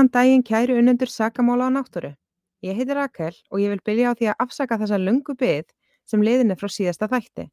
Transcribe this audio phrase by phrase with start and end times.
[0.00, 2.14] Góðan daginn kæru unnendur sakamála á náttúru.
[2.64, 5.66] Ég heiti Rakel og ég vil byrja á því að afsaka þessa lungu bið
[6.08, 7.44] sem liðin er frá síðasta þætti.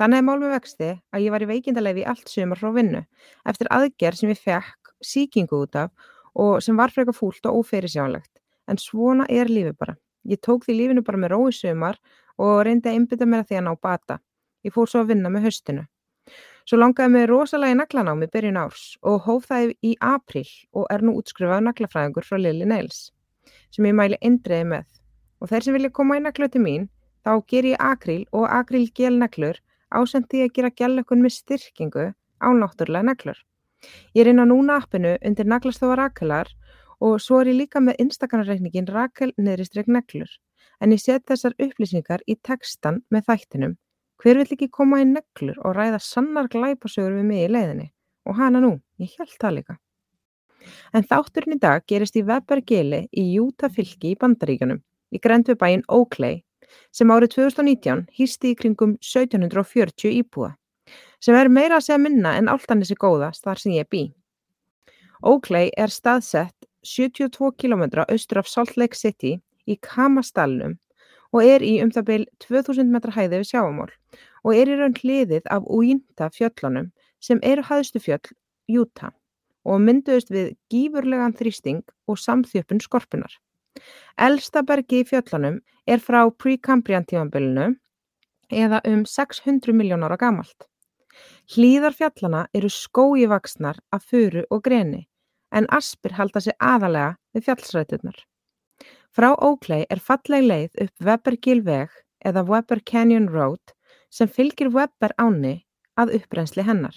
[0.00, 3.02] Þannig er mál með vexti að ég var í veikindalegi í allt sumar frá vinnu
[3.52, 8.32] eftir aðgerð sem ég fekk síkingu út af og sem var frekar fúlt og óferisjánlegt.
[8.72, 9.98] En svona er lífið bara.
[10.24, 12.00] Ég tók því lífinu bara með rói sumar
[12.40, 14.22] og reyndi að einbytta mér að því að ná bata.
[14.64, 15.84] Ég fór svo að vinna með höstinu.
[16.66, 21.04] Svo langaði mig rosalega í naglanámi byrjun árs og hóf það í apríl og er
[21.06, 23.12] nú útskrifað naglafræðingur frá Lili Nails
[23.70, 24.88] sem ég mæli eindreiði með.
[25.38, 26.88] Og þeir sem vilja koma í naglöti mín
[27.22, 29.62] þá ger ég akríl og akríl gelnaglur
[29.94, 32.08] ásendi að gera gellökun með styrkingu
[32.42, 33.38] á náttúrulega naglur.
[34.18, 36.50] Ég er inn á núna appinu undir naglastofa Rakelar
[36.98, 40.34] og svo er ég líka með Instagram-reikningin Rakel neðristreg naglur
[40.82, 43.78] en ég set þessar upplýsingar í textan með þættinum
[44.22, 47.90] Hver vill ekki koma í neglur og ræða sannar glæpasögur við mig í leiðinni?
[48.26, 49.76] Og hana nú, ég held það líka.
[50.96, 54.80] En þátturinn í dag gerist í Webergili í Júta fylki í Bandaríkanum,
[55.14, 56.40] í grendu bæin Oakley,
[56.90, 60.54] sem árið 2019 hýsti í kringum 1740 íbúa,
[61.22, 64.02] sem er meira að segja minna en áltanissi góðast þar sem ég bý.
[65.22, 70.76] Oakley er staðsett 72 km austur af Salt Lake City í Kamastalunum
[71.36, 73.90] og er í um það byl 2000 metra hæði við sjáamól
[74.46, 78.32] og er í raun hliðið af Uinta fjöllunum sem eru hæðstu fjöll
[78.70, 79.12] Júta
[79.66, 83.32] og mynduðust við gífurlegan þrýsting og samþjöppun skorpunar.
[84.16, 87.74] Elsta bergi í fjöllunum er frá pre-Cambrian tímanbylunu
[88.50, 90.68] eða um 600 miljón ára gamalt.
[91.52, 95.04] Hlýðar fjallana eru skói vaksnar af furu og greni
[95.52, 98.16] en aspir halda sig aðalega við fjallsrætunar.
[99.16, 101.92] Frá Oakley er falleg leið upp Weber-Gill veg
[102.28, 103.72] eða Weber Canyon Road
[104.12, 105.54] sem fylgir Weber ánni
[105.96, 106.92] að upprensli hennar.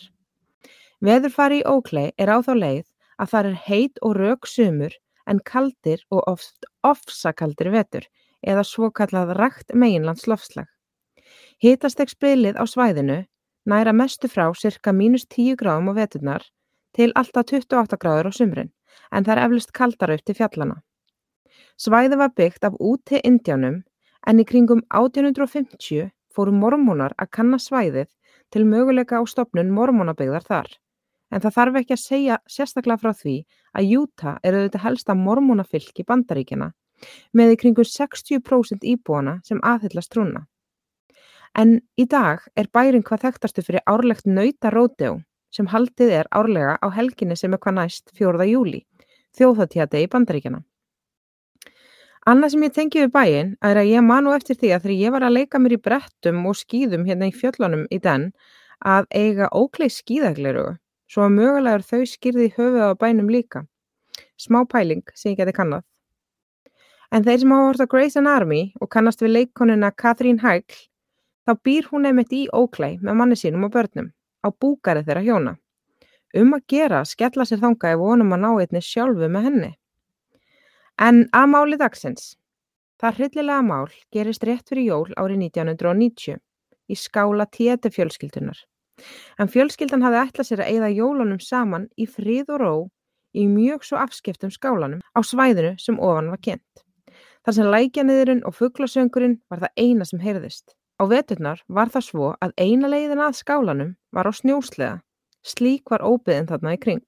[0.99, 2.89] Veðurfari í Oakley er á þá leið
[3.23, 4.97] að þar er heit og rauk sumur
[5.31, 8.09] en kaldir og oft ofsakaldir vetur
[8.43, 10.67] eða svo kallað rægt meginlands lofslag.
[11.63, 13.21] Hitastegsbrilið á svæðinu
[13.63, 16.43] næra mestu frá cirka mínus 10 gráðum á veturnar
[16.91, 18.75] til alltaf 28 gráður á sumrin
[19.07, 20.81] en það er eflust kaldara upp til fjallana.
[21.79, 23.75] Svæðið var byggt af úti-Indjánum
[24.27, 28.09] en í kringum 1850 fóru mormónar að kanna svæðið
[28.51, 30.67] til möguleika á stofnun mormónabyggðar þar.
[31.31, 33.35] En það þarf ekki að segja sérstaklega frá því
[33.79, 36.71] að Utah er auðvitað helsta mormónafylki bandaríkjana
[37.31, 40.43] með í kringum 60% íbúana sem aðhyllast trúna.
[41.55, 45.21] En í dag er bæring hvað þekktastu fyrir árlegt nauta róteo
[45.55, 48.49] sem haldið er árlega á helginni sem er hvað næst 4.
[48.51, 48.83] júli,
[49.39, 50.65] þjóðháttíðadegi bandaríkjana.
[52.29, 54.99] Annað sem ég tengi við bæinn er að ég man nú eftir því að þegar
[54.99, 58.27] ég var að leika mér í brettum og skíðum hérna í fjöllunum í den
[58.85, 60.75] að eiga ókleið skíðagleirugu
[61.09, 63.63] svo að mögulegur þau skýrði höfuð á bænum líka.
[64.37, 65.87] Smá pæling sem ég geti kannad.
[67.09, 70.85] En þeir sem hafa hort á Grey's Anatomy og kannast við leikonuna Katrín Hægl
[71.49, 74.13] þá býr hún einmitt í ókleið með manni sínum og börnum
[74.45, 75.57] á búkari þeirra hjóna.
[76.37, 79.75] Um að gera skella sér þanga ef vonum að ná einni sjálfu með henni.
[80.99, 82.33] En að máli dagsins.
[82.99, 86.41] Það hryllilega mál gerist rétt fyrir jól árið 1990
[86.91, 88.57] í skála téti fjölskyldunar.
[89.39, 92.73] En fjölskyldan hafði ætlað sér að eigða jólunum saman í frið og ró
[93.31, 96.83] í mjög svo afskiptum skálanum á svæðinu sem ofan var kent.
[97.47, 100.75] Þar sem lækjaniðurinn og fugglasöngurinn var það eina sem heyrðist.
[100.99, 104.99] Á veturnar var það svo að eina leiðin að skálanum var á snjóslega.
[105.47, 107.07] Slík var óbyðin þarna í kring.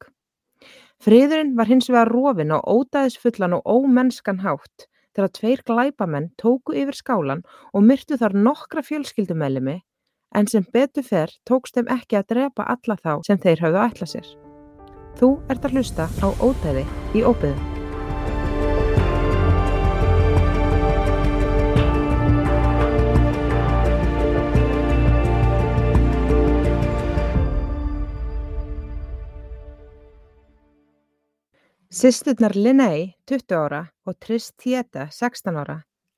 [1.01, 4.85] Friðurinn var hins vegar rofinn á ódæðisfullan og ómennskan hátt
[5.15, 7.41] þegar tveir glæpamenn tóku yfir skálan
[7.73, 9.79] og myrtu þar nokkra fjölskyldumellimi
[10.37, 14.11] en sem betur fer tókst þeim ekki að drepa alla þá sem þeir hafðu ætla
[14.13, 14.31] sér.
[15.17, 16.85] Þú ert að hlusta á ódæði
[17.17, 17.80] í óbyðum.
[31.91, 35.73] Systurnar Linney, 20 ára, og Trish Tieta, 16 ára,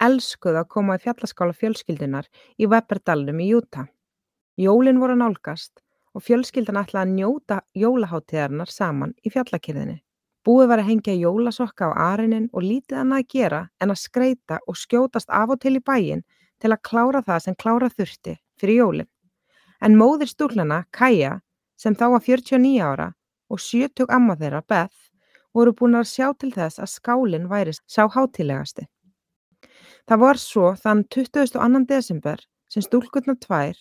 [0.05, 2.27] elskuðu að koma í fjallaskála fjölskyldunar
[2.61, 3.87] í Webberdalnum í Utah.
[4.53, 5.81] Jólin voru nálgast
[6.13, 9.95] og fjölskyldan ætlaði að njóta jólaháttíðarnar saman í fjallakirðinni.
[10.45, 14.59] Búið var að hengja jólasokka á arinin og lítið annað að gera en að skreita
[14.67, 16.21] og skjótast af og til í bæin
[16.61, 19.09] til að klára það sem klára þurfti fyrir jólinn.
[19.81, 21.39] En móðir stúlnana, Kaja,
[21.81, 23.09] sem þá var 49 ára
[23.49, 25.02] og sjötug amma þeirra, Beth,
[25.53, 28.87] voru búin að sjá til þess að skálinn væri sá hátilegasti.
[30.09, 31.85] Það var svo þann 22.
[31.87, 33.77] desember sem stúlkurnar tvær,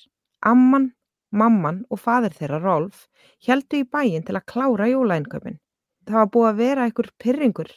[0.47, 0.93] amman,
[1.33, 3.07] mamman og fadir þeirra Rolf
[3.47, 5.59] heldu í bæin til að klára jólainköpin.
[6.07, 7.71] það var búið að vera einhver pyrringur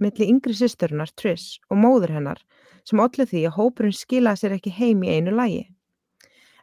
[0.00, 2.42] milli yngri systurinnar Triss og móður hennar
[2.88, 5.64] sem olli því að hópurinn skilaði sér ekki heim í einu lægi.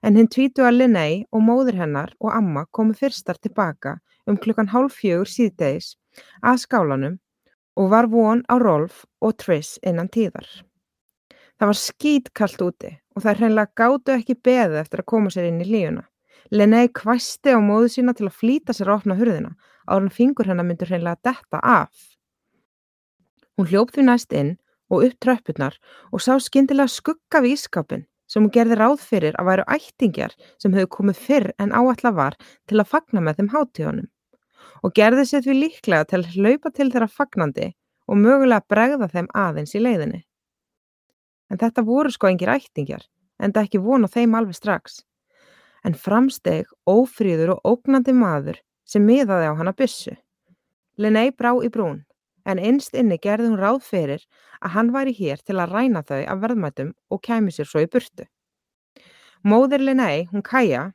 [0.04, 3.98] En hinn tvítu að Linnei og móður hennar og amma komu fyrstar tilbaka
[4.28, 5.94] um klukkan hálf fjögur síðdeis
[6.42, 7.19] að skálanum
[7.80, 10.48] og var von á Rolf og Triss innan tíðar.
[11.57, 15.62] Það var skítkallt úti og þær hreinlega gátu ekki beðið eftir að koma sér inn
[15.63, 16.04] í lífuna.
[16.54, 19.54] Linnei kvæsti á móðu sína til að flýta sér að opna hurðina
[19.88, 21.94] áður en fingur hennar myndur hreinlega detta af.
[23.57, 24.56] Hún hljóp því næst inn
[24.92, 25.77] og upp tröppurnar
[26.12, 30.74] og sá skyndilega skugga við ískapin sem hún gerði ráð fyrir að væru ættingjar sem
[30.74, 32.38] höfðu komið fyrr en áallar var
[32.69, 34.10] til að fagna með þeim hátíðunum
[34.84, 37.72] og gerði sér því líklega til að hlaupa til þeirra fagnandi
[38.12, 40.22] og mögulega bregða þeim aðeins í leiðinni.
[41.52, 43.06] En þetta voru sko engir ættingjar
[43.40, 45.02] en það ekki vona þeim alveg strax.
[45.84, 50.16] En framsteg ófríður og ógnandi maður sem miðaði á hana byssu.
[51.00, 52.04] Linnei brá í brún
[52.46, 54.24] en innst inni gerði hún ráð fyrir
[54.60, 57.88] að hann væri hér til að ræna þau af verðmætum og kæmi sér svo í
[57.88, 58.28] burtu.
[59.44, 60.92] Móðir Linnei, hún Kaja,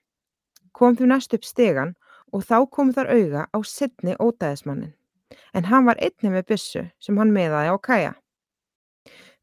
[0.72, 1.94] kom því næst upp stegan
[2.32, 4.94] og þá komu þar auga á sittni ódæðismannin,
[5.54, 8.12] en hann var einni með byssu sem hann meðaði á Kaja.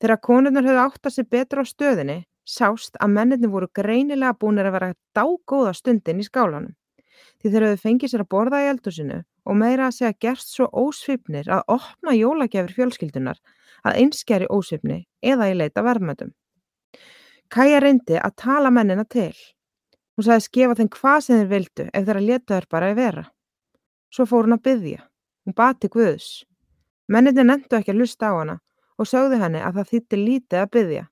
[0.02, 4.68] Þegar konurnar höfðu átt að sér betur á stöðinni, sást að menninni voru greinilega búinir
[4.70, 6.76] að vera dágóða stundin í skálanum,
[7.42, 10.68] því þeir höfðu fengið sér að borða í eldusinu og meira að segja gerst svo
[10.70, 13.42] ósvipnir að opna jólagjafir fjölskyldunar
[13.86, 16.34] að einskjæri ósvipni eða í leita verðmötum.
[17.50, 19.34] Kaja reyndi að tala mennina til,
[20.16, 23.24] Hún sagðist gefa þeim hvað sem þeir vildu ef þeirra leta þær bara að vera.
[24.14, 25.02] Svo fór hún að byggja.
[25.46, 26.30] Hún bati Guðs.
[27.12, 28.56] Menninni nendu ekki að lusta á hana
[28.96, 31.04] og sögðu henni að það þýtti lítið að byggja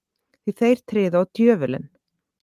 [0.44, 1.86] því þeir triði á djöfulin.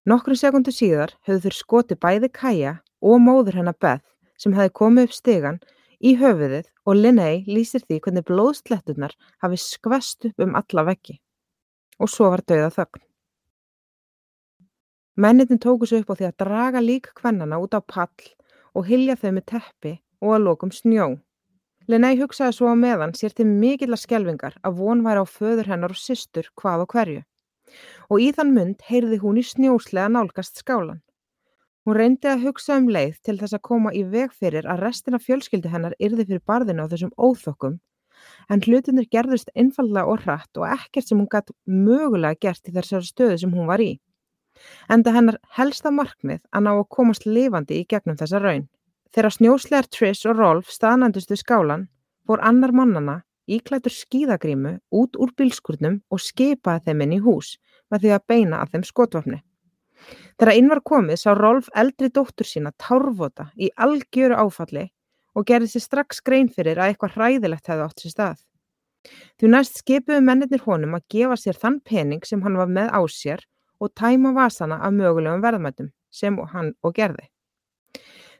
[0.05, 4.05] Nokkru sekundu síðar höfðu þeir skoti bæði Kaja og móður hennar Beth
[4.37, 5.59] sem hefði komið upp stegan
[6.01, 11.19] í höfuðið og Linnei lýsir því hvernig blóðsletturnar hafi skvest upp um alla veggi.
[12.01, 13.03] Og svo var döða þögn.
[15.17, 18.27] Mennirnir tóku sig upp á því að draga lík kvennana út á pall
[18.71, 19.91] og hylja þau með teppi
[20.23, 21.07] og að lokum snjó.
[21.91, 25.91] Linnei hugsaði svo á meðan sér til mikilla skelvingar að von væri á föður hennar
[25.91, 27.23] og systur hvað og hverju.
[28.07, 31.01] Og í þann mund heyrði hún í snjóslega nálgast skálan.
[31.83, 35.19] Hún reyndi að hugsa um leið til þess að koma í veg fyrir að restina
[35.19, 37.81] fjölskyldu hennar yrði fyrir barðinu á þessum óþokkum
[38.53, 43.09] en hlutinir gerðust einfallega og hratt og ekkert sem hún gætt mögulega gert í þessari
[43.09, 43.97] stöðu sem hún var í
[44.91, 48.67] enda hennar helsta markmið að ná að komast lifandi í gegnum þessa raun.
[49.11, 51.87] Þegar snjóslegar Triss og Rolf staðnændustu skálan
[52.27, 53.21] fór annar mannana
[53.51, 57.55] íklætur skíðagrímu út úr bílskurnum og skipaði þeim inn í hús
[57.91, 59.39] með því að beina að þeim skotvafni.
[60.39, 64.87] Þegar inn var komið sá Rolf eldri dóttur sína tárvota í algjöru áfalli
[65.35, 68.39] og gerði sér strax grein fyrir að eitthvað hræðilegt hefði átt sér stað.
[69.37, 73.01] Því næst skipuðu mennirnir honum að gefa sér þann pening sem hann var með á
[73.09, 73.45] sér
[73.81, 77.27] og tæma vasana af mögulegum verðmætum sem hann og gerði.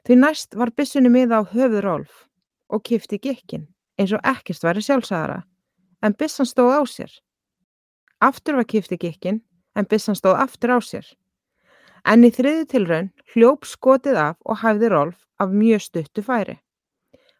[0.06, 2.26] Því næst var byssunni miða á höfuð Rolf
[2.70, 3.68] og kifti gikkin
[3.98, 5.42] eins og ekkert væri sjálfsagara
[6.02, 7.12] en byssan stóð á sér.
[8.20, 9.42] Aftur var kifti gikkin
[9.76, 11.06] en byssan stóð aftur á sér.
[12.04, 16.58] En í þriði tilraun hljóp skotið af og hæfði Rolf af mjög stuttu færi.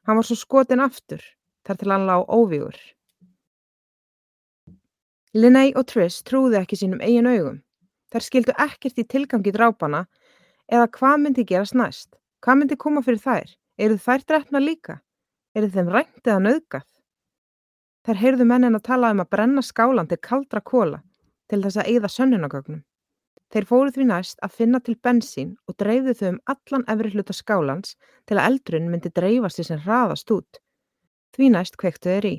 [0.07, 1.23] Hann var svo skotin aftur
[1.67, 2.79] þar til hann lág óvígur.
[5.35, 7.63] Linnei og Triss trúði ekki sínum eigin augum.
[8.13, 10.05] Þær skildu ekkert í tilgangi drápana
[10.69, 12.11] eða hvað myndi gerast næst.
[12.45, 13.53] Hvað myndi koma fyrir þær?
[13.81, 14.99] Eru þær drefna líka?
[15.57, 16.89] Eru þeim rænt eða nöðgat?
[18.05, 21.01] Þær heyrðu mennin að tala um að brenna skálan til kaldra kóla
[21.49, 22.83] til þess að eigða sönnunagögnum.
[23.53, 27.37] Þeir fóruð því næst að finna til bensín og dreifðu þau um allan efri hluta
[27.37, 27.97] skálans
[28.29, 30.61] til að eldrun myndi dreifast í sem hraðast út.
[31.37, 32.35] Því næst kvektu þeir í.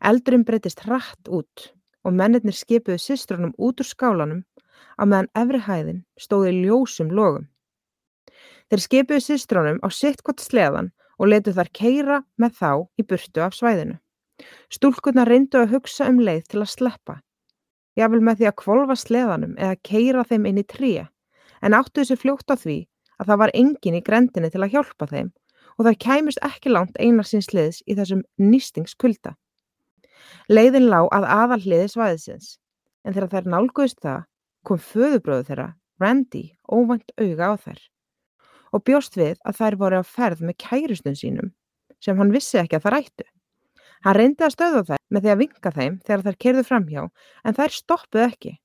[0.00, 1.68] Eldrun breytist hratt út
[2.04, 4.42] og mennirnir skipuðu systrunum út úr skálanum
[5.00, 7.48] á meðan efri hæðin stóði ljósum logum.
[8.70, 13.54] Þeir skipuðu systrónum á sittkott sleðan og letu þar keira með þá í burtu af
[13.56, 13.98] svæðinu.
[14.72, 17.20] Stúlkunna reyndu að hugsa um leið til að sleppa.
[17.94, 21.06] Jável með því að kvolva sleðanum eða keira þeim inn í tríja
[21.62, 22.78] en áttu þessi fljótt á því
[23.20, 25.30] að það var engin í grendinni til að hjálpa þeim
[25.78, 29.34] og það kæmist ekki langt einarsins liðs í þessum nýstingskulda.
[30.50, 32.56] Leiðin lá að aðal hliði svæðisins
[33.04, 34.26] en þegar þær nálguðist það
[34.66, 35.66] kom föðurbróður þeirra,
[36.02, 37.82] Randy, óvænt auga á þær
[38.74, 41.52] og bjóst við að þær voru á ferð með kærustun sínum
[42.02, 43.26] sem hann vissi ekki að það rættu.
[44.04, 47.04] Hann reyndi að stöða þær með því að vinka þeim þegar þær kerðu framhjá
[47.44, 48.56] en þær stoppuð ekki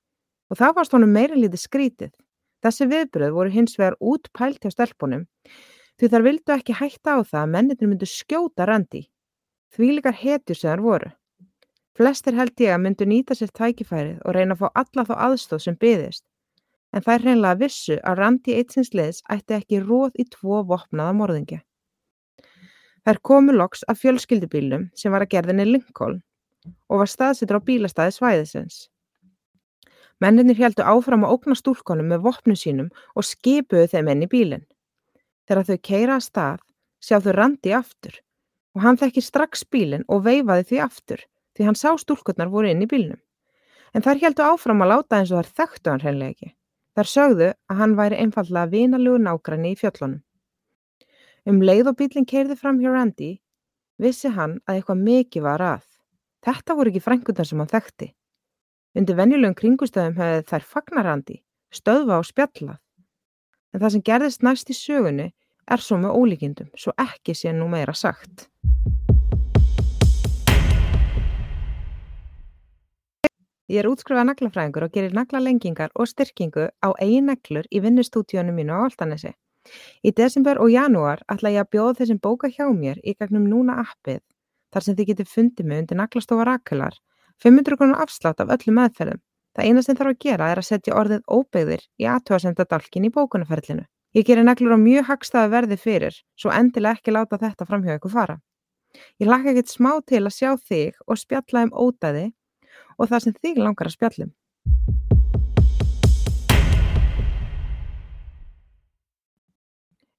[0.49, 2.11] og það varst honum meira lítið skrítið.
[2.65, 5.27] Þessi viðbröð voru hins vegar útpælt hjá stelpunum
[5.99, 9.05] því þær vildu ekki hætta á það að mennitur myndu skjóta Randy
[9.75, 11.09] Þvílíkar hetjur sem þær voru.
[11.99, 15.61] Flestir held ég að myndu nýta sér tækifærið og reyna að fá alla þá aðstóð
[15.65, 16.21] sem byðist.
[16.95, 21.57] En þær hreinlega vissu að Randi eitsinsins liðs ætti ekki róð í tvo vopnaða morðingja.
[23.03, 26.21] Þær komu loks af fjölskyldubílum sem var að gerðinni Lincoln
[26.87, 28.77] og var staðsettur á bílastæði svæðisins.
[30.23, 34.63] Menninir heldu áfram að ógna stúlkonum með vopnum sínum og skipuðu þeim inn í bílinn.
[35.51, 36.63] Þegar þau keira að stað
[37.03, 38.15] sjá þau Randi aftur
[38.77, 41.25] og hann þekki strax bílinn og veifaði því aftur
[41.59, 43.19] því hann sá stúlkurnar voru inn í bílnum.
[43.91, 46.53] En þær heldu áfram að láta eins og þær þekktu hann hreinlega ekki.
[46.95, 50.21] Þær sögðu að hann væri einfallega vinalugu nágranni í fjöllunum.
[51.49, 53.33] Um leið og bílinn keirði fram hjá Randi
[53.99, 55.85] vissi hann að eitthvað mikið var að.
[56.45, 58.11] Þetta voru ekki frængunar sem hann þekkti.
[58.95, 61.41] Undir venjulegum kringustöðum hefði þær fagnarandi,
[61.75, 62.79] stöðva og spjallað.
[63.73, 65.29] En það sem gerðist næst í sögunni
[65.69, 68.47] er svo með ólíkindum, svo ekki sé nú meira sagt.
[73.69, 78.73] Ég er útskrifað naglafræðingur og gerir naglalengingar og styrkingu á eigin neglur í vinnustúdíunum mínu
[78.73, 79.35] á Altanesi.
[80.01, 83.75] Í desember og janúar ætla ég að bjóða þessum bóka hjá mér í gegnum núna
[83.83, 84.23] appið
[84.73, 86.97] þar sem þið getur fundið mig undir naglastofa rakular
[87.45, 89.21] 500 krónur afslátt af öllum meðferðum.
[89.53, 93.85] Það eina sem þarf að gera er að setja orðið óbeigðir í aðtjóðasendadalkin í bókunarferlinu.
[94.17, 98.13] Ég gerir neglur á mjög hagstaði verði fyrir, svo endilega ekki láta þetta framhjá ykkur
[98.17, 98.39] fara.
[99.21, 102.25] Ég laka ekkert smá til að sjá þig og spjalla um ótaði
[102.99, 104.31] og það sem þig langar að spjallum.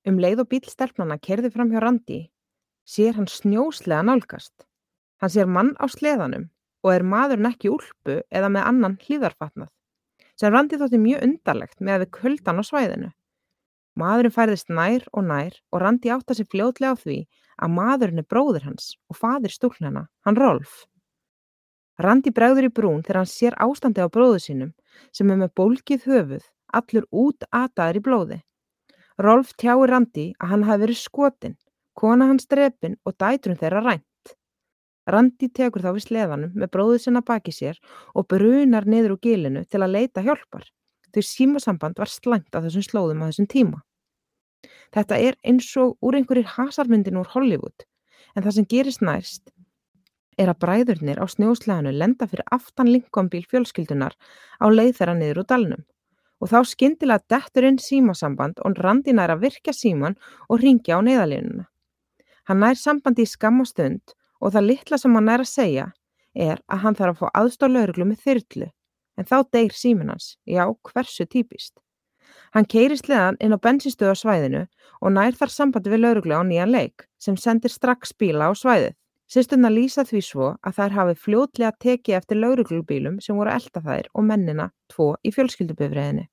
[0.08, 2.20] Um leið og bílstelpnana kerði fram hjá Randi,
[2.88, 4.64] sér hann snjóslega nálgast.
[5.20, 6.48] Hann sér mann á sleðanum
[6.80, 9.68] og er maðurinn ekki úlpu eða með annan hlýðarfatnað,
[10.40, 13.10] sem Randi þótti mjög undarlegt með við kuldan á svæðinu.
[14.00, 17.18] Maðurinn færðist nær og nær og Randi átta sig fljótlega á því
[17.60, 20.86] að maðurinn er bróður hans og fadir stúlnana, hann Rolf.
[22.00, 24.70] Randi bregður í brún þegar hann sér ástandi á bróðu sínum
[25.12, 28.38] sem er með bólkið höfuð, allur út ataður í blóði.
[29.20, 31.58] Rolf tjáir Randi að hann hafi verið skotin,
[31.92, 34.34] kona hans drepin og dætrun þeirra rænt.
[35.10, 37.76] Randi tekur þá við sleðanum með bróður sinna baki sér
[38.14, 40.64] og brunar niður úr gilinu til að leita hjálpar.
[41.12, 43.84] Þau símasamband var slæmt á þessum slóðum á þessum tíma.
[44.94, 47.84] Þetta er eins og úr einhverjir hasarmyndin úr Hollywood
[48.36, 49.50] en það sem gerist næst
[50.40, 54.16] er að bræðurnir á snjósleðanu lenda fyrir aftan linkombíl fjölskyldunar
[54.60, 55.84] á leið þeirra niður úr dalnum
[56.40, 60.16] og þá skindilega dettur inn símasamband og Randi nær að virkja síman
[60.48, 61.66] og ringja á neyðalínuna.
[62.48, 65.86] Hann nær sambandi í skam og stund og það litla sem hann er að segja
[66.34, 68.70] er að hann þarf að fá aðstóð lauruglu með þyrlu
[69.20, 71.74] en þá deyr símin hans, já hversu típist.
[72.54, 74.62] Hann keiri sleðan inn á bensinstöðu á svæðinu
[75.04, 78.96] og nær þar sambandi við lauruglu á nýjan leik sem sendir strax bíla á svæðið.
[79.30, 84.08] Sýsturna lýsa því svo að þær hafi fljótlega tekið eftir lauruglubílum sem voru elda þær
[84.10, 86.24] og mennina tvo í fjölskylduböfriðinni.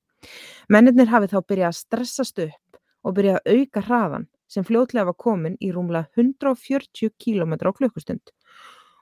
[0.66, 5.16] Menninir hafi þá byrjað að stressast upp og byrjað að auka hraðan sem fljótlega var
[5.24, 8.32] komin í rúmlega 140 km á klukkustund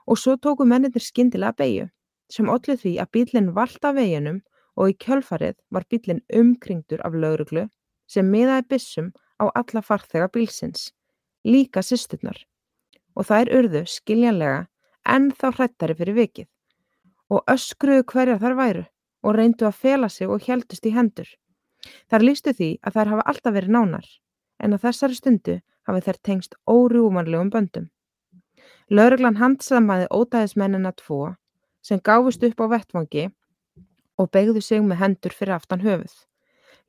[0.05, 1.87] og svo tóku menninir skyndilega beigju
[2.37, 4.43] sem ollið því að bílinn valda veginum
[4.77, 7.65] og í kjölfarið var bílinn umkringdur af lauruglu
[8.13, 9.09] sem miðaði bissum
[9.41, 10.91] á alla farþega bílsins,
[11.49, 12.45] líka sýsturnar
[13.17, 14.67] og þær urðu skiljanlega
[15.17, 16.49] enn þá hrættari fyrir vikið
[17.33, 18.85] og öskruðu hverjar þær væru
[19.27, 21.27] og reyndu að fela sig og heldust í hendur.
[22.11, 24.07] Þar lístu því að þær hafa alltaf verið nánar
[24.63, 25.57] en á þessari stundu
[25.87, 27.89] hafi þær tengst órjúmanlegum böndum.
[28.91, 31.35] Lauruglan handsamaði ódæðismennina tvo
[31.83, 33.29] sem gáfust upp á vettvangi
[34.19, 36.15] og begðu sig með hendur fyrir aftan höfuð.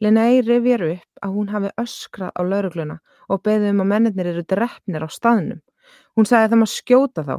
[0.01, 2.99] Linnei rifjar upp að hún hafi öskrað á laurugluna
[3.33, 5.61] og beði um að mennirnir eru drefnir á staðnum.
[6.15, 7.35] Hún sagði að það maður skjóta þá.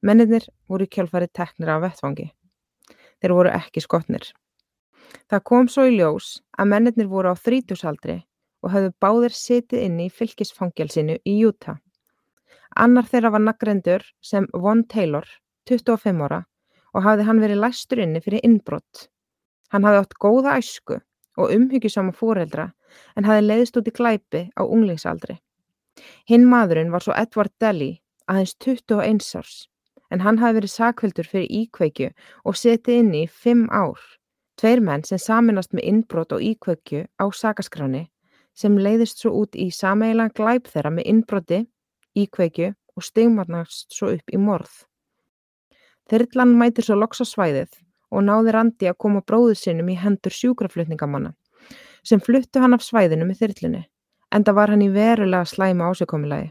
[0.00, 2.30] Mennirnir voru kjálfarið teknir af vettvangi.
[3.20, 4.30] Þeir voru ekki skotnir.
[5.30, 8.20] Það kom svo í ljós að mennirnir voru á þrítjúsaldri
[8.64, 11.78] og höfðu báðir setið inni í fylkisfangelsinu í Utah.
[12.76, 15.26] Annar þeirra var nagrendur sem Von Taylor,
[15.68, 16.44] 25 ára,
[16.94, 19.08] og hafði hann verið læstur inni fyrir innbrott.
[19.70, 20.98] Hann hafði átt góða æsku
[21.40, 22.70] og umhyggjusama fóreldra
[23.16, 25.38] en hafði leiðist út í glæpi á unglingsaldri.
[26.28, 27.90] Hinn maðurinn var svo Edward Daly,
[28.30, 29.56] aðeins 21 árs,
[30.10, 32.10] en hann hafði verið sakveldur fyrir íkveikju
[32.44, 34.00] og setið inni í 5 ár.
[34.60, 38.08] Tveir menn sem saminast með innbrott og íkveikju á sakaskráni
[38.60, 41.60] sem leiðist svo út í sameiginlegan glæp þeirra með innbroti,
[42.18, 44.72] íkveikju og stigmarnast svo upp í morð.
[46.10, 47.70] Þyrlan mætir svo loks á svæðið
[48.10, 51.32] og náði Randi að koma bróðu sinum í hendur sjúkraflutningamanna
[52.06, 53.82] sem fluttu hann af svæðinu með þyrlunni
[54.32, 56.50] en það var hann í verulega slæma ásökomulagi.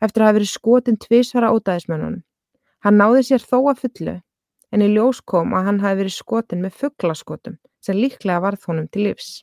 [0.00, 2.22] eftir að hafa verið skotin tvísvara ódæðismennunum.
[2.82, 4.16] Hann náði sér þó að fullu
[4.72, 8.88] en í ljós kom að hann hafi verið skotin með fugglaskotum sem líklega varð honum
[8.88, 9.42] til lífs.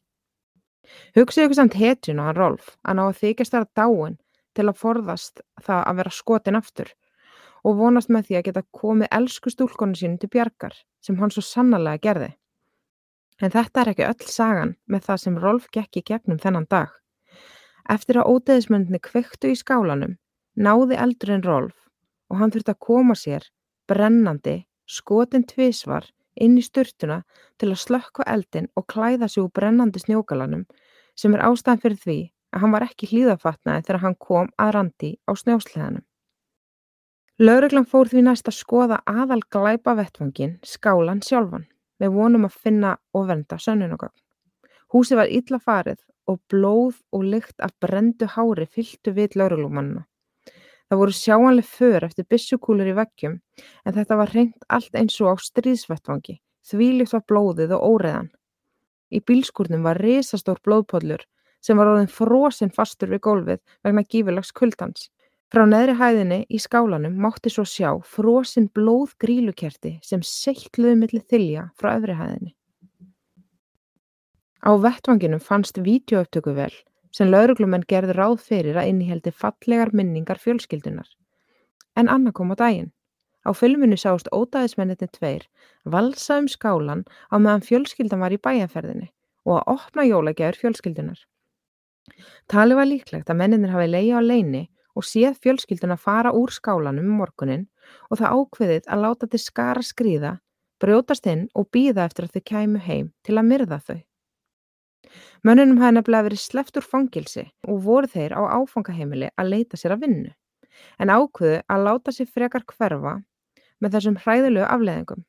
[1.16, 4.18] Hugsið ykkur samt hetjun á hann Rolf að ná að þykjast þar dáin
[4.58, 6.92] til að forðast það að vera skotin aftur
[7.68, 11.44] og vonast með því að geta komið elsku stúlkonu sínu til bjargar sem hann svo
[11.46, 12.32] sannarlega gerði.
[13.40, 16.99] En þetta er ekki öll sagan með það sem Rolf gekk í gegnum þennan dag.
[17.90, 20.18] Eftir að óteðismöndinni kvektu í skálanum
[20.60, 21.88] náði eldurinn Rolf
[22.30, 23.48] og hann þurfti að koma sér
[23.90, 26.06] brennandi, skotin tvísvar
[26.40, 27.24] inn í sturtuna
[27.58, 30.68] til að slökkva eldin og klæða sig úr brennandi snjókalanum
[31.18, 32.20] sem er ástæðan fyrir því
[32.54, 36.06] að hann var ekki hlýðafatnaði þegar hann kom að randi á snjósleðanum.
[37.40, 41.66] Lögreglan fór því næst að skoða aðal glæpa vettvangin, skálan sjálfan,
[42.00, 44.18] með vonum að finna og venda sönnunogögn.
[44.92, 50.06] Húsið var illa farið og blóð og lykt af brendu hári fylltu við lögreglumannina.
[50.90, 53.36] Það voru sjáanlega för eftir byssukúlur í veggjum
[53.86, 58.32] en þetta var reynd allt eins og á stríðsvettvangi, þvílikt var blóðið og óreðan.
[59.14, 61.26] Í bílskurnum var risastór blóðpodlur
[61.62, 65.10] sem var orðin frosinn fastur við gólfið vegna gífurlags kuldans.
[65.50, 71.70] Frá neðri hæðinni í skálanum mátti svo sjá frosinn blóð grílukerti sem seittluðu milli þylja
[71.78, 72.54] frá öðri hæðinni.
[74.60, 76.74] Á vettvanginum fannst vídeoöptökuvel
[77.16, 81.08] sem lauruglumenn gerði ráð fyrir að inniheldi fallegar minningar fjölskyldunar.
[81.96, 82.92] En Anna kom á daginn.
[83.48, 85.46] Á filminu sást ódæðismenninni tveir
[85.86, 89.08] valsa um skálan á meðan fjölskyldan var í bæjarferðinni
[89.48, 91.24] og að opna jólagjafur fjölskyldunar.
[92.52, 97.08] Talið var líklegt að menninir hafi leiði á leini og séð fjölskylduna fara úr skálanum
[97.08, 97.66] um morgunin
[98.12, 100.36] og það ákveðið að láta til skara skrýða,
[100.84, 104.00] brjótast inn og býða eftir að þau kæmu heim til að myrða þau.
[105.48, 109.96] Mönnunum hafi nefnilega verið sleft úr fangilsi og voru þeir á áfangaheimili að leita sér
[109.96, 110.32] að vinnu,
[111.00, 113.16] en ákveðu að láta sér frekar hverfa
[113.80, 115.24] með þessum hræðilegu afleðingum.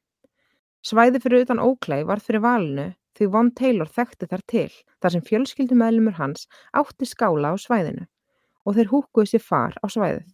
[0.80, 4.68] Svæði fyrir utan óklæg var fyrir valinu því Von Taylor þekkti þar til
[5.02, 8.06] þar sem fjölskyldumæðlumur hans átti skála á svæðinu
[8.64, 10.28] og þeir húkkuðu sér far á svæðið.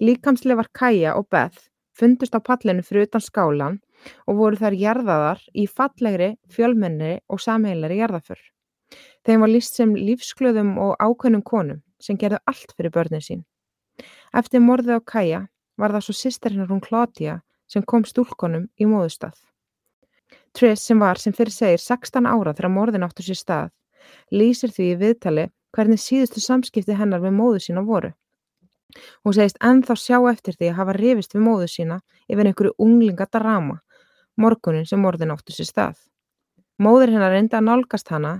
[0.00, 3.80] Líkamsleifar Kaja og Beth fundust á pallinu fyrir utan skálan
[4.26, 8.38] og voru þær jarðaðar í fallegri, fjölmennri og samheilari jarðaför.
[9.26, 13.42] Þeim var líst sem lífsglöðum og ákveðnum konum sem gerðu allt fyrir börnin sín.
[14.36, 15.40] Eftir morðið á Kaja
[15.76, 19.34] var það svo sýsterinn hún Claudia sem kom stúlkonum í móðustað.
[20.54, 23.74] Triss sem var sem fyrir segir 16 ára þegar morðin áttur sér stað
[24.30, 28.12] lýsir því í viðtali hvernig síðustu samskipti hennar við móðu sína voru.
[29.24, 31.98] Hún segist ennþá sjá eftir því að hafa rifist við móðu sína
[32.30, 33.80] yfir einhverju unglingadarama,
[34.40, 35.96] morgunin sem morðin áttu sér stað.
[36.82, 38.34] Móður hennar reyndi að nálgast hana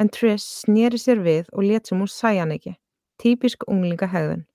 [0.00, 2.74] en Triss snýri sér við og let sem hún sæja hann ekki,
[3.20, 4.46] típisk unglingahegðun.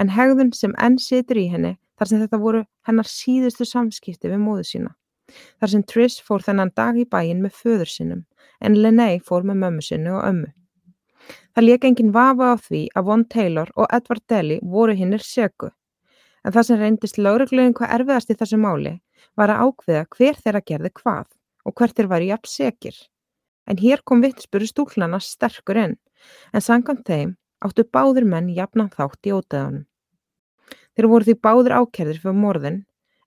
[0.00, 4.40] En hegðun sem enn situr í henni þar sem þetta voru hennar síðustu samskipti við
[4.42, 4.94] móðu sína.
[5.60, 8.24] Þar sem Triss fór þennan dag í bæin með föður sinnum
[8.64, 10.52] en Linnea fór með mömmu sinnu og ömmu.
[11.56, 15.72] Það lék enginn vafa á því að Von Taylor og Edward Daly voru hinnir söku,
[16.44, 18.92] en það sem reyndist lögregluðin hvað erfiðast í þessu máli
[19.36, 21.26] var að ákveða hver þeirra gerði hvað
[21.66, 22.96] og hvert þeir var í jafn sekir.
[23.66, 25.96] En hér kom vittspuru stúlnana sterkur inn,
[26.54, 27.34] en sangant þeim
[27.66, 29.86] áttu báðir menn jafnan þátt í óteðanum.
[30.94, 32.78] Þeir voru því báðir ákerðir fyrir morðin,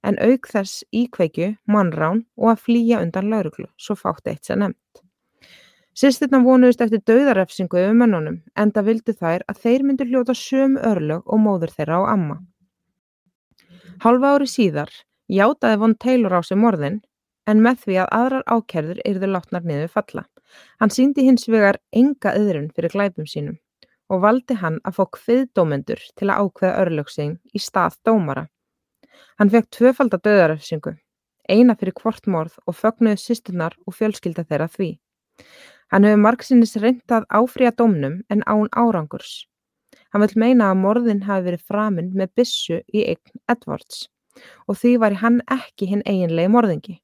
[0.03, 5.03] en auk þess íkveikju, mannrán og að flýja undan lauruglu, svo fátt eitt sem nefnt.
[5.99, 11.25] Systurnar vonuðust eftir dauðarefsingu yfir mönnunum enda vildu þær að þeir myndu hljóta sömu örlög
[11.27, 12.37] og móður þeirra á amma.
[13.99, 14.93] Halva ári síðar
[15.29, 16.99] játaði von Taylor á sig morðin
[17.49, 20.23] en með því að aðrar ákerður yrðu látnar niður falla.
[20.81, 23.59] Hann síndi hins vegar enga öðrun fyrir glæpum sínum
[24.09, 28.47] og valdi hann að fá kviðdómendur til að ákveða örlögsing í stað dómara.
[29.37, 30.95] Hann fekk tvöfalda döðarefsingu,
[31.45, 34.91] eina fyrir hvort morð og fögnuðu sýsturnar og fjölskylda þeirra því.
[35.93, 39.45] Hann hefur margsinnis reynt að áfrýja dómnum en án árangurs.
[40.09, 44.07] Hann vil meina að morðin hafi verið framinn með byssu í eign Edwards
[44.67, 46.95] og því var hann ekki hinn eiginlegi morðingi.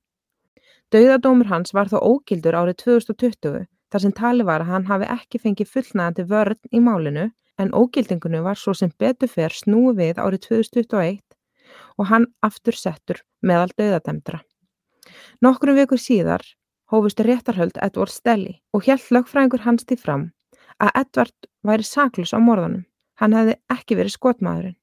[0.93, 5.41] Dauðadómur hans var þó ógildur árið 2020 þar sem tali var að hann hafi ekki
[5.41, 7.29] fengið fullnægandi vörn í málinu
[7.61, 11.21] en ógildingunu var svo sem betur fer snúi við árið 2021
[11.97, 14.41] og hann aftur settur meðal dauðademdra.
[15.41, 16.43] Nokkrum vikur síðar
[16.91, 20.29] hófust réttarhöld Edward Stelly og hjælt lögfræðingur hans til fram
[20.81, 22.85] að Edward væri saklus á morðanum.
[23.15, 24.77] Hann hefði ekki verið skotmaðurinn.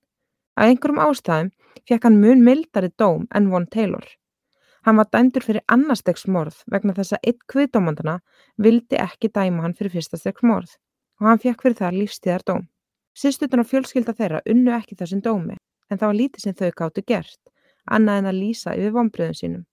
[0.56, 1.52] Af einhverjum ástæðum
[1.88, 4.04] fekk hann mun mildari dóm en von Taylor.
[4.84, 8.18] Hann var dæmdur fyrir annarstegs morð vegna þess að eitt kviðdómandana
[8.58, 10.74] vildi ekki dæma hann fyrir fyrsta stegs morð
[11.20, 12.68] og hann fekk fyrir það lífstíðar dóm.
[13.14, 15.56] Systurnar og fjölskylda þeirra unnu ekki þessum dómi,
[15.90, 17.40] en það var lítið sem þau gáttu gert,
[17.84, 19.64] annað en að lýsa yfir vonbröðum sínum.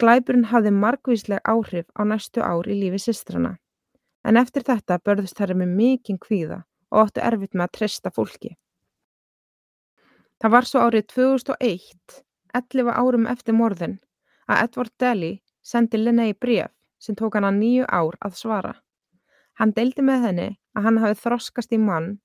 [0.00, 3.58] Glæburinn hafði margvísleg áhrif á næstu ár í lífi systrana,
[4.24, 8.56] en eftir þetta börðust þær með mikinn kvíða og áttu erfitt með að treysta fólki.
[10.38, 12.20] Það var svo árið 2001,
[12.54, 13.96] 11 árum eftir morðin,
[14.46, 15.30] að Edward Daly
[15.66, 16.70] sendi Linnea bréf
[17.02, 18.76] sem tók hana nýju ár að svara.
[19.58, 20.48] Hann deildi með henni
[20.78, 22.20] að hann hafi þroskast í mann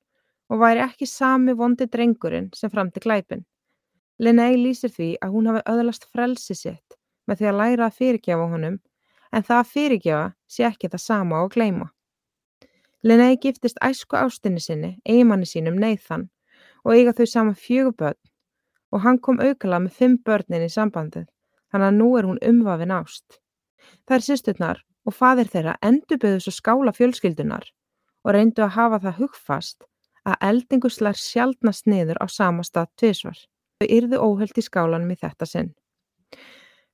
[0.54, 3.42] og væri ekki sami vondi drengurinn sem framti glæpin.
[4.22, 8.50] Linnea lýsir því að hún hafi öðlast frelsi sitt með því að læra að fyrirgefa
[8.54, 8.78] honum
[9.34, 11.90] en það að fyrirgefa sé ekki það sama og gleima.
[13.02, 16.30] Linnea giftist æsku ástinni sinni, eigimanni sínum Nathan
[16.84, 18.20] og eiga þau saman fjögur börn
[18.94, 21.26] og hann kom aukala með fimm börnin í sambandið,
[21.72, 23.40] þannig að nú er hún umvafin ást.
[24.10, 27.66] Er sýsturnar og fadir þeirra endurbyggðu svo skála fjölskyldunar
[28.24, 29.88] og reyndu að hafa það hugfast
[30.24, 33.40] að eldingu slær sjaldnast niður á sama stað tvísvar.
[33.82, 35.74] Þau yrðu óhöld í skálanum í þetta sinn.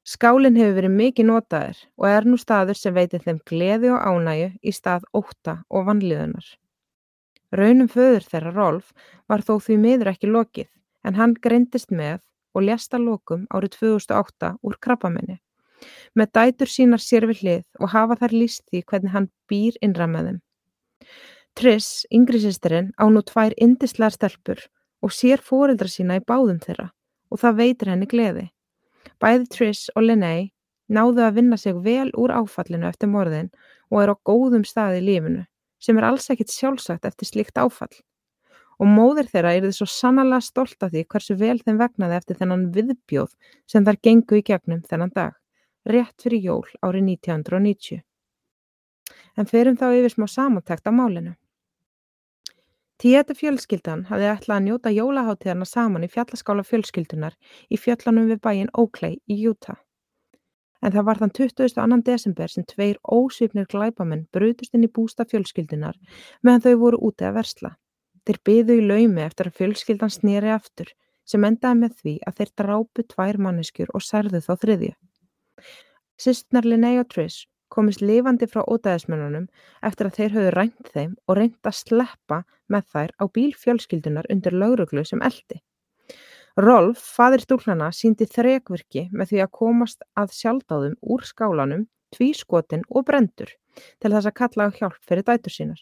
[0.08, 4.49] Skálinn hefur verið mikið notaður og er nú staður sem veitir þeim gleði og ánægu
[4.63, 6.47] í stað óta og vanliðunar.
[7.50, 8.92] Raunum föður þeirra Rolf
[9.30, 10.68] var þó því miður ekki lokið
[11.08, 12.20] en hann greindist með
[12.54, 15.40] og lést að lokum árið 2008 úr krabbamenni.
[16.14, 20.08] Með dætur sínar sér við hlið og hafa þær líst því hvernig hann býr innra
[20.12, 20.40] með þeim.
[21.58, 24.62] Triss, yngri sýsterinn, á nú tvær indislegar stelpur
[25.02, 26.92] og sér fóreldra sína í báðum þeirra
[27.30, 28.46] og það veitir henni gleði.
[29.20, 30.50] Bæði Triss og Linnea
[30.90, 33.50] náðu að vinna sig vel úr áfallinu eftir morðin
[33.90, 35.49] og er á góðum staði í lífinu
[35.80, 37.92] sem er alls ekkit sjálfsagt eftir slíkt áfall.
[38.80, 42.39] Og móðir þeirra er þið svo sannlega stolt af því hversu vel þeim vegnaði eftir
[42.39, 43.34] þennan viðbjóð
[43.68, 45.34] sem þar gengu í gegnum þennan dag,
[45.88, 48.00] rétt fyrir jól árið 1990.
[49.36, 51.36] En ferum þá yfir smá samantækt á málinu.
[53.00, 57.38] Tíeta fjölskyldan hafði ætlað að njóta jólaháttíðarna saman í fjallaskála fjölskyldunar
[57.72, 59.80] í fjallanum við bæin Oakley í Utah
[60.84, 62.00] en það var þann 22.
[62.08, 66.00] desember sem tveir ósvipnir glæpamenn brutust inn í bústa fjölskyldunar
[66.42, 67.76] meðan þau voru úti að versla.
[68.26, 70.92] Þeir byðu í laumi eftir að fjölskyldan snýri aftur
[71.30, 74.92] sem endaði með því að þeir drápu tvær manneskjur og særðu þá þriðju.
[76.20, 79.48] Sistnar Linnea og Trish komist lifandi frá ódæðismennunum
[79.86, 84.30] eftir að þeir höfðu rænt þeim og reynt að sleppa með þær á bíl fjölskyldunar
[84.34, 85.62] undir lauruglu sem eldi.
[86.60, 93.06] Rolf, faðir stúlknanna, síndi þrekvirki með því að komast að sjálfdáðum úr skálanum, tvískotin og
[93.08, 93.54] brendur
[94.04, 95.80] til þess að kalla á hjálp fyrir dætur sínar.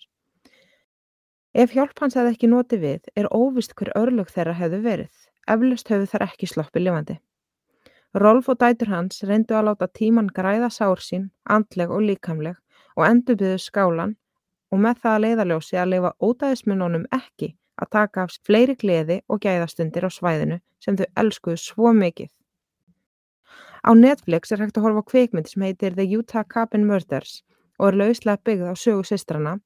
[1.58, 5.16] Ef hjálp hans hefði ekki notið við er óvist hver örlög þeirra hefðu verið,
[5.50, 7.18] eflust hefðu þær ekki sloppið lifandi.
[8.14, 12.62] Rolf og dætur hans reyndu að láta tíman græða sár sín, andleg og líkamleg
[12.94, 14.14] og endurbyðu skálan
[14.72, 19.42] og með það að leiðaljósi að leifa ódæðismununum ekki að taka af fleiri gleði og
[19.46, 22.32] gæðastundir á svæðinu sem þau elskuðu svo mikið.
[23.88, 27.44] Á Netflix er hægt að horfa á kveikmynd sem heitir The Utah Cabin Murders
[27.78, 29.58] og er lauslega byggð á sögu sistrana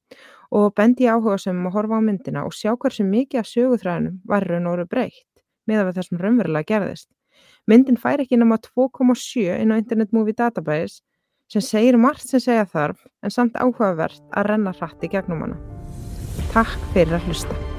[0.52, 4.46] og bendi áhuga sem að horfa á myndina og sjá hversu mikið af söguþræðinum var
[4.46, 7.08] raun og veru breytt með að það sem raunverulega gerðist.
[7.66, 11.00] Myndin fær ekki náma 2,7 inn á Internet Movie Database
[11.52, 15.60] sem segir margt sem segja þarf en samt áhugavert að renna hratt í gegnum hana.
[16.54, 17.71] Takk fyrir að hlusta.